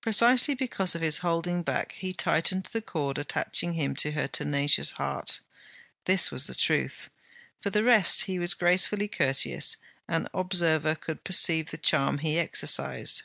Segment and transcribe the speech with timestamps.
[0.00, 4.90] precisely because of his holding back he tightened the cord attaching him to her tenacious
[4.98, 5.38] heart.
[6.06, 7.08] This was the truth.
[7.60, 9.76] For the rest, he was gracefully courteous;
[10.08, 13.22] an observer could perceive the charm he exercised.